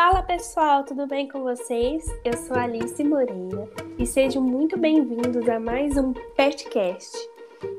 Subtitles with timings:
[0.00, 2.06] Fala pessoal, tudo bem com vocês?
[2.24, 3.68] Eu sou Alice Moreira
[3.98, 7.18] e sejam muito bem-vindos a mais um Petcast.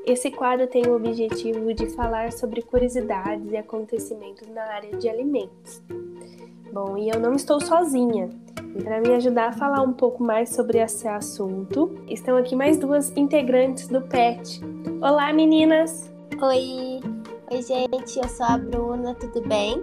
[0.04, 5.82] Esse quadro tem o objetivo de falar sobre curiosidades e acontecimentos na área de alimentos.
[6.70, 8.28] Bom, e eu não estou sozinha.
[8.76, 12.76] E para me ajudar a falar um pouco mais sobre esse assunto, estão aqui mais
[12.76, 14.60] duas integrantes do PET.
[15.00, 16.12] Olá, meninas!
[16.38, 17.00] Oi!
[17.50, 19.82] Oi, gente, eu sou a Bruna, tudo bem?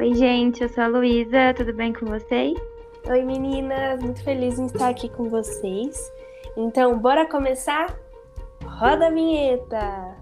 [0.00, 2.58] Oi, gente, eu sou a Luísa, tudo bem com vocês?
[3.06, 6.10] Oi, meninas, muito feliz em estar aqui com vocês.
[6.56, 7.94] Então, bora começar?
[8.64, 10.16] Roda a vinheta!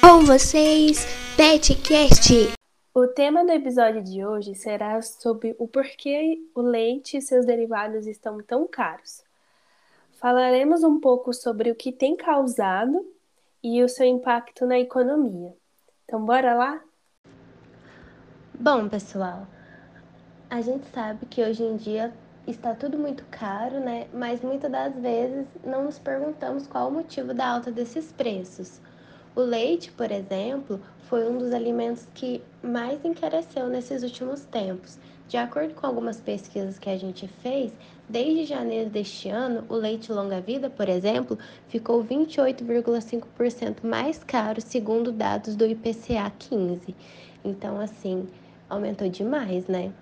[0.00, 2.52] Com vocês, Petcast!
[2.92, 8.08] O tema do episódio de hoje será sobre o porquê o leite e seus derivados
[8.08, 9.22] estão tão caros.
[10.14, 13.13] Falaremos um pouco sobre o que tem causado
[13.64, 15.50] e o seu impacto na economia.
[16.04, 16.82] Então, bora lá?
[18.60, 19.46] Bom, pessoal,
[20.50, 22.12] a gente sabe que hoje em dia
[22.46, 24.06] está tudo muito caro, né?
[24.12, 28.82] Mas muitas das vezes não nos perguntamos qual o motivo da alta desses preços.
[29.34, 34.98] O leite, por exemplo, foi um dos alimentos que mais encareceu nesses últimos tempos.
[35.28, 37.72] De acordo com algumas pesquisas que a gente fez,
[38.08, 45.56] desde janeiro deste ano, o leite longa-vida, por exemplo, ficou 28,5% mais caro, segundo dados
[45.56, 46.94] do IPCA 15.
[47.42, 48.28] Então, assim,
[48.68, 49.92] aumentou demais, né?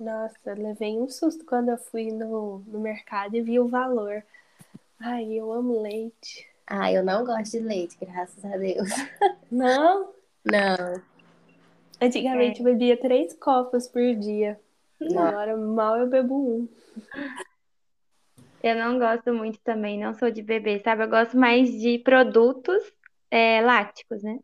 [0.00, 4.24] Nossa, levei um susto quando eu fui no, no mercado e vi o valor.
[4.98, 6.46] Ai, eu amo leite.
[6.66, 8.88] Ah, eu não gosto de leite, graças a Deus.
[9.50, 10.12] Não?
[10.44, 11.11] Não.
[12.02, 14.58] Antigamente eu bebia três copos por dia.
[15.00, 16.68] Agora mal eu bebo um.
[18.62, 21.04] Eu não gosto muito também, não sou de beber, sabe?
[21.04, 22.82] Eu gosto mais de produtos
[23.30, 24.38] é, lácticos, né?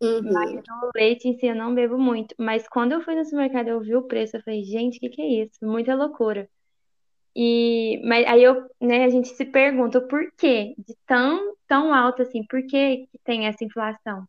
[0.00, 0.32] Uhum.
[0.32, 2.34] Mas o leite em si eu não bebo muito.
[2.38, 5.08] Mas quando eu fui no supermercado eu vi o preço, eu falei, gente, o que,
[5.08, 5.58] que é isso?
[5.62, 6.48] Muita loucura.
[7.34, 12.22] E, mas aí eu, né, a gente se pergunta o porquê de tão, tão alto
[12.22, 14.26] assim, por que, que tem essa inflação?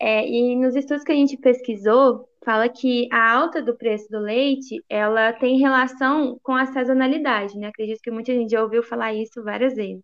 [0.00, 4.20] É, e nos estudos que a gente pesquisou, fala que a alta do preço do
[4.20, 7.68] leite, ela tem relação com a sazonalidade, né?
[7.68, 10.02] Acredito que muita gente já ouviu falar isso várias vezes.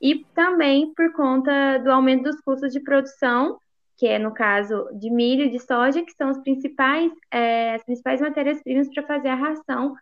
[0.00, 3.58] E também por conta do aumento dos custos de produção,
[3.96, 7.84] que é no caso de milho e de soja, que são os principais, é, as
[7.84, 9.94] principais matérias-primas para fazer a ração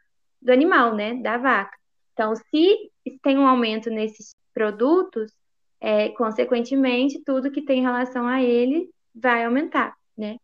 [0.42, 1.14] do animal, né?
[1.14, 1.76] Da vaca.
[2.12, 2.90] Então, se
[3.22, 5.32] tem um aumento nesses produtos,
[5.80, 10.36] é, consequentemente, tudo que tem relação a ele vai aumentar, né?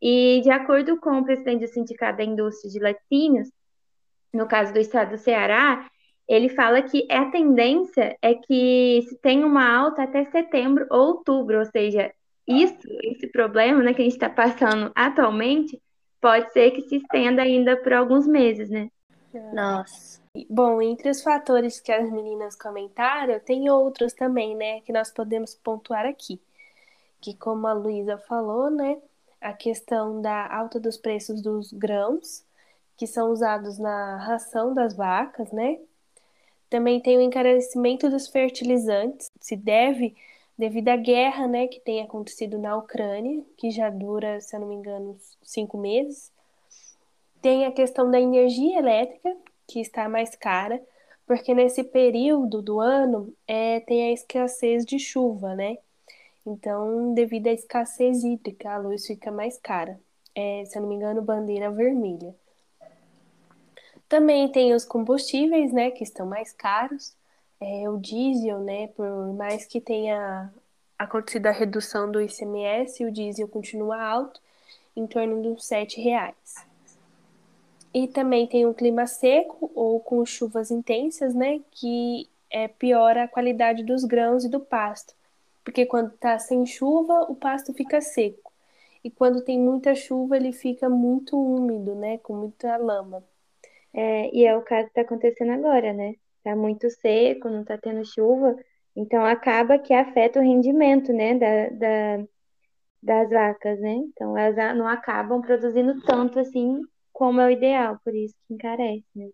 [0.00, 3.50] E de acordo com o presidente do Sindicato da Indústria de Laticínios,
[4.32, 5.88] no caso do estado do Ceará,
[6.28, 11.58] ele fala que a tendência é que se tenha uma alta até setembro ou outubro,
[11.58, 12.12] ou seja,
[12.46, 15.80] isso, esse problema né, que a gente está passando atualmente,
[16.20, 18.88] pode ser que se estenda ainda por alguns meses, né?
[19.52, 20.20] Nossa.
[20.50, 25.54] Bom, entre os fatores que as meninas comentaram, tem outros também, né, que nós podemos
[25.54, 26.40] pontuar aqui.
[27.20, 29.00] Que como a Luísa falou, né,
[29.40, 32.44] a questão da alta dos preços dos grãos,
[32.96, 35.78] que são usados na ração das vacas, né?
[36.68, 40.16] Também tem o encarecimento dos fertilizantes, se deve
[40.58, 44.68] devido à guerra, né, que tem acontecido na Ucrânia, que já dura, se eu não
[44.68, 46.32] me engano, cinco meses.
[47.42, 49.36] Tem a questão da energia elétrica,
[49.66, 50.80] que está mais cara,
[51.26, 55.78] porque nesse período do ano é, tem a escassez de chuva, né?
[56.46, 59.98] Então, devido à escassez hídrica, a luz fica mais cara.
[60.34, 62.34] É, se eu não me engano, bandeira vermelha.
[64.08, 67.14] Também tem os combustíveis, né, que estão mais caros.
[67.60, 70.52] É, o diesel, né, por mais que tenha
[70.96, 74.40] acontecido a redução do ICMS, o diesel continua alto,
[74.94, 76.64] em torno dos sete reais.
[77.96, 83.28] E também tem um clima seco ou com chuvas intensas, né, que é, piora a
[83.28, 85.14] qualidade dos grãos e do pasto.
[85.64, 88.52] Porque quando está sem chuva, o pasto fica seco.
[89.02, 93.24] E quando tem muita chuva, ele fica muito úmido, né, com muita lama.
[93.94, 96.16] É, e é o caso que está acontecendo agora, né?
[96.44, 98.58] Tá muito seco, não tá tendo chuva,
[98.94, 102.24] então acaba que afeta o rendimento, né, da, da,
[103.02, 103.94] das vacas, né?
[103.94, 106.82] Então elas não acabam produzindo tanto assim
[107.16, 109.30] como é o ideal, por isso que encarece, né?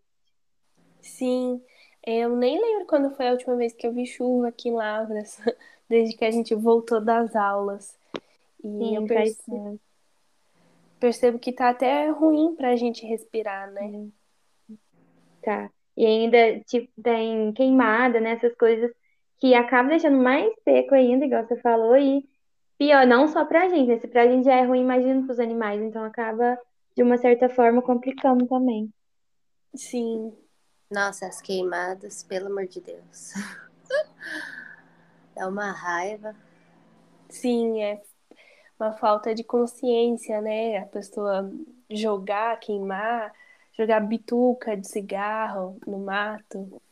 [1.01, 1.61] Sim,
[2.07, 5.37] eu nem lembro quando foi a última vez que eu vi chuva aqui em Lavras,
[5.91, 7.99] desde que a gente voltou das aulas.
[8.63, 9.81] E Sim, eu percebo,
[11.01, 14.09] percebo que tá até ruim pra gente respirar, né?
[15.43, 15.69] Tá.
[15.97, 18.35] E ainda, tipo, tem queimada, né?
[18.35, 18.93] Essas coisas
[19.41, 22.25] que acabam deixando mais seco ainda, igual você falou, e
[22.79, 23.99] pior, não só pra gente, né?
[23.99, 26.57] Se pra gente já é ruim, imagina pros animais, então acaba,
[26.95, 28.93] de uma certa forma, complicando também.
[29.75, 30.33] Sim.
[30.91, 33.33] Nossa, as queimadas, pelo amor de Deus.
[35.35, 36.37] Dá uma raiva.
[37.29, 38.03] Sim, é
[38.79, 40.79] uma falta de consciência, né?
[40.79, 41.51] A pessoa
[41.89, 43.33] jogar, queimar,
[43.73, 46.83] jogar bituca de cigarro no mato,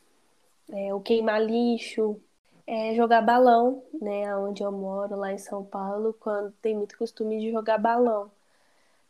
[0.73, 2.21] é, ou queimar lixo,
[2.67, 4.35] é, jogar balão, né?
[4.37, 8.31] Onde eu moro, lá em São Paulo, quando tem muito costume de jogar balão.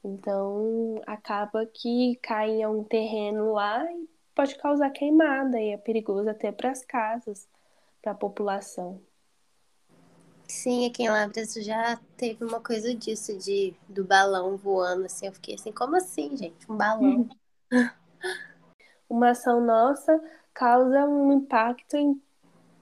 [0.02, 6.28] Então acaba que cai em um terreno lá e pode causar queimada e é perigoso
[6.30, 7.48] até para as casas,
[8.00, 9.00] para a população.
[10.48, 15.32] Sim, aqui em Lavras já teve uma coisa disso, de do balão voando, assim, eu
[15.32, 16.70] fiquei assim, como assim, gente?
[16.70, 17.28] Um balão.
[19.08, 20.20] uma ação nossa
[20.52, 22.20] causa um impacto em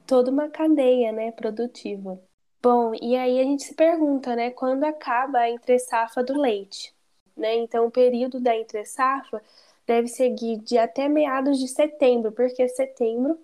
[0.07, 2.21] toda uma cadeia, né, produtiva.
[2.63, 6.95] Bom, e aí a gente se pergunta, né, quando acaba a entre-safra do leite,
[7.39, 7.57] né?
[7.57, 9.43] Então, o período da entre-safra
[9.87, 13.39] deve seguir de até meados de setembro, porque setembro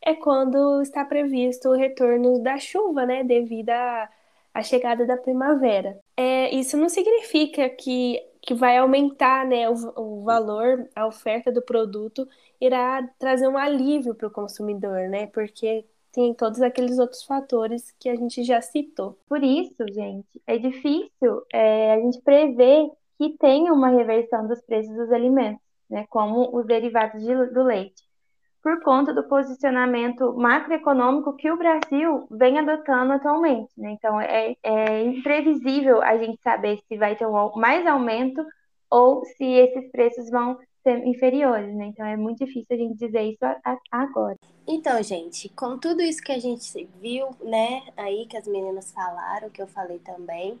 [0.00, 4.08] é quando está previsto o retorno da chuva, né, devido à,
[4.62, 5.98] chegada da primavera.
[6.16, 11.62] É, isso não significa que, que vai aumentar né, o, o valor, a oferta do
[11.62, 12.28] produto
[12.60, 18.08] irá trazer um alívio para o consumidor, né, porque tem todos aqueles outros fatores que
[18.08, 19.16] a gente já citou.
[19.28, 24.94] Por isso, gente, é difícil é, a gente prever que tenha uma reversão dos preços
[24.96, 28.08] dos alimentos, né, como os derivados de, do leite
[28.62, 33.70] por conta do posicionamento macroeconômico que o Brasil vem adotando atualmente.
[33.76, 33.92] Né?
[33.92, 38.44] Então, é, é, imprevisível a gente saber se vai ter um, mais aumento
[38.90, 41.74] ou se esses preços vão ser inferiores.
[41.74, 41.86] Né?
[41.86, 44.36] Então, é muito difícil a gente dizer isso a, a, agora.
[44.66, 49.48] Então, gente, com tudo isso que a gente viu, né, aí que as meninas falaram,
[49.50, 50.58] que eu falei também,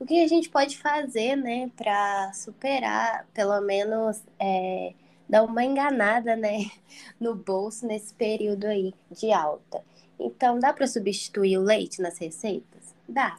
[0.00, 4.94] o que a gente pode fazer, né, para superar, pelo menos, é,
[5.28, 6.70] dar uma enganada, né,
[7.20, 9.84] no bolso nesse período aí de alta.
[10.18, 12.94] Então, dá para substituir o leite nas receitas?
[13.06, 13.38] Dá.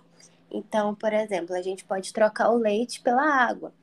[0.52, 3.74] Então, por exemplo, a gente pode trocar o leite pela água.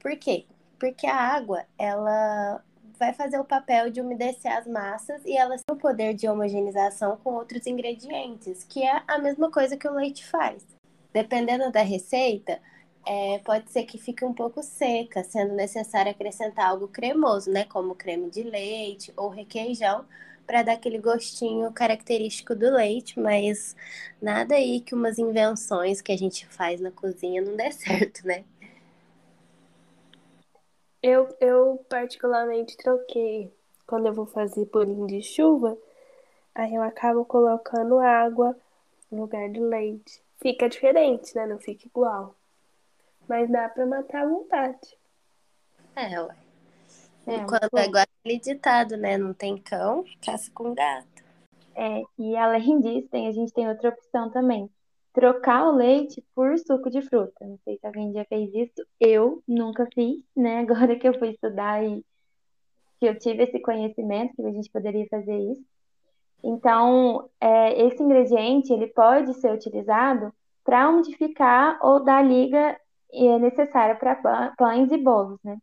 [0.00, 0.46] Por quê?
[0.78, 2.62] Porque a água, ela
[2.98, 7.16] vai fazer o papel de umedecer as massas e elas têm o poder de homogeneização
[7.18, 10.64] com outros ingredientes, que é a mesma coisa que o leite faz.
[11.12, 12.60] Dependendo da receita,
[13.06, 17.94] é, pode ser que fique um pouco seca, sendo necessário acrescentar algo cremoso, né, como
[17.94, 20.06] creme de leite ou requeijão,
[20.46, 23.76] para dar aquele gostinho característico do leite, mas
[24.20, 28.44] nada aí que umas invenções que a gente faz na cozinha não dê certo, né?
[31.02, 33.52] Eu, eu particularmente troquei
[33.86, 35.76] quando eu vou fazer purinho de chuva,
[36.54, 38.56] aí eu acabo colocando água
[39.10, 40.22] no lugar do leite.
[40.42, 41.46] Fica diferente, né?
[41.46, 42.34] Não fica igual.
[43.28, 44.98] Mas dá pra matar à vontade.
[45.94, 46.36] É, ué.
[47.26, 49.16] É, Quando é igual aquele ditado, né?
[49.16, 51.06] Não tem cão, caça com gato.
[51.74, 54.68] É, e além disso, tem, a gente tem outra opção também.
[55.12, 57.46] Trocar o leite por suco de fruta.
[57.46, 58.86] Não sei se alguém já fez isso.
[58.98, 60.58] Eu nunca fiz, né?
[60.68, 62.04] Agora que eu fui estudar e
[62.98, 65.64] que eu tive esse conhecimento que a gente poderia fazer isso.
[66.42, 70.32] Então, é, esse ingrediente ele pode ser utilizado
[70.64, 72.76] para umidificar ou dar liga
[73.14, 75.58] é necessária para pães e bolos, né?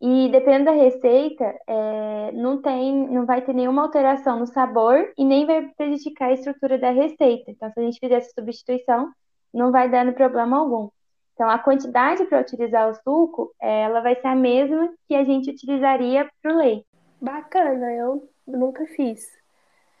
[0.00, 5.24] E dependendo da receita, é, não tem, não vai ter nenhuma alteração no sabor e
[5.24, 7.50] nem vai prejudicar a estrutura da receita.
[7.50, 9.12] Então, se a gente fizer essa substituição,
[9.54, 10.88] não vai dando problema algum.
[11.34, 15.50] Então, a quantidade para utilizar o suco, ela vai ser a mesma que a gente
[15.50, 16.86] utilizaria para o leite.
[17.20, 19.24] Bacana, eu nunca fiz.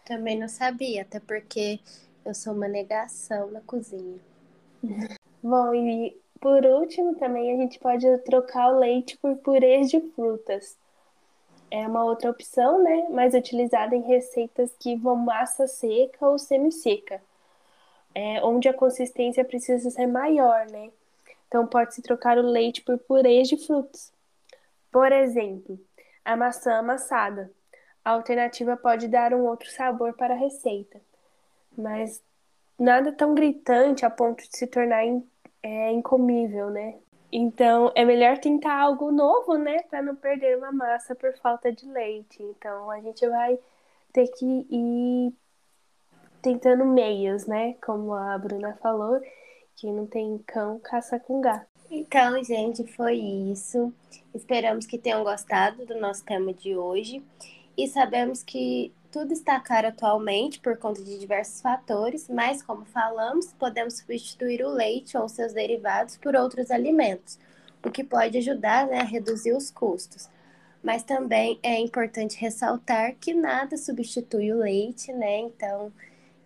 [0.04, 1.80] Também não sabia, até porque
[2.24, 4.18] eu sou uma negação na cozinha.
[5.42, 10.76] Bom, e por último, também a gente pode trocar o leite por purês de frutas.
[11.70, 13.08] É uma outra opção, né?
[13.10, 17.22] Mais utilizada em receitas que vão massa seca ou semi-seca,
[18.14, 20.90] é, onde a consistência precisa ser maior, né?
[21.46, 24.12] Então pode-se trocar o leite por purês de frutas.
[24.90, 25.78] Por exemplo,
[26.24, 27.50] a maçã amassada.
[28.04, 31.00] A alternativa pode dar um outro sabor para a receita,
[31.76, 32.22] mas
[32.78, 35.04] nada tão gritante a ponto de se tornar
[35.62, 36.96] é incomível, né?
[37.30, 41.86] Então é melhor tentar algo novo, né, para não perder uma massa por falta de
[41.86, 42.42] leite.
[42.42, 43.58] Então a gente vai
[44.12, 45.32] ter que ir
[46.42, 47.74] tentando meios, né?
[47.84, 49.20] Como a Bruna falou,
[49.76, 51.66] que não tem cão caça com gato.
[51.88, 53.92] Então, gente, foi isso.
[54.34, 57.22] Esperamos que tenham gostado do nosso tema de hoje
[57.76, 63.52] e sabemos que tudo está caro atualmente por conta de diversos fatores, mas, como falamos,
[63.52, 67.38] podemos substituir o leite ou seus derivados por outros alimentos,
[67.84, 70.30] o que pode ajudar né, a reduzir os custos.
[70.82, 75.40] Mas também é importante ressaltar que nada substitui o leite, né?
[75.40, 75.92] Então,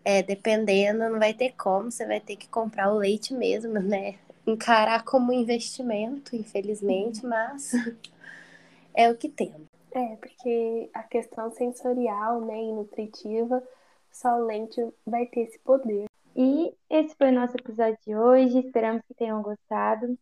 [0.04, 4.16] é, dependendo, não vai ter como, você vai ter que comprar o leite mesmo, né?
[4.46, 7.72] Encarar como investimento, infelizmente, mas
[8.92, 9.75] é o que temos.
[9.96, 13.62] É, porque a questão sensorial né, e nutritiva,
[14.12, 16.04] só o leite vai ter esse poder.
[16.36, 18.58] E esse foi o nosso episódio de hoje.
[18.58, 20.18] Esperamos que tenham gostado.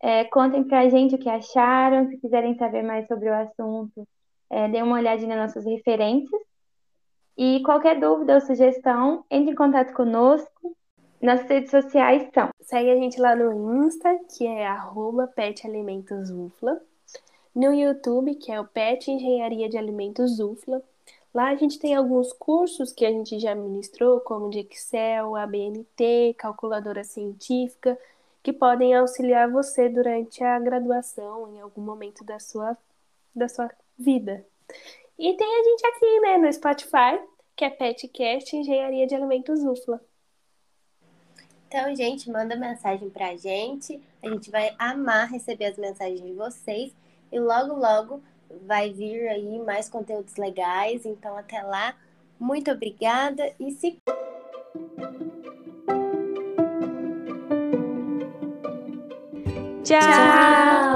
[0.00, 2.08] É, contem pra gente o que acharam.
[2.08, 4.06] Se quiserem saber mais sobre o assunto,
[4.48, 6.40] é, dêem uma olhadinha nas nossas referências.
[7.36, 10.76] E qualquer dúvida ou sugestão, entre em contato conosco.
[11.20, 12.48] Nossas redes sociais são.
[12.60, 16.80] Segue a gente lá no Insta, que é arroba petalimentosufla
[17.54, 20.82] no YouTube, que é o PET Engenharia de Alimentos UFLA.
[21.32, 26.34] Lá a gente tem alguns cursos que a gente já ministrou, como de Excel, ABNT,
[26.36, 27.98] calculadora científica,
[28.42, 32.76] que podem auxiliar você durante a graduação, em algum momento da sua,
[33.34, 34.44] da sua vida.
[35.18, 37.20] E tem a gente aqui, né, no Spotify,
[37.54, 40.00] que é PetCast Engenharia de Alimentos UFLA.
[41.68, 44.00] Então, gente, manda mensagem pra gente.
[44.20, 46.92] A gente vai amar receber as mensagens de vocês.
[47.32, 48.22] E logo, logo
[48.66, 51.04] vai vir aí mais conteúdos legais.
[51.04, 51.94] Então, até lá.
[52.38, 54.00] Muito obrigada e se.
[59.84, 60.00] Tchau!
[60.00, 60.89] Tchau.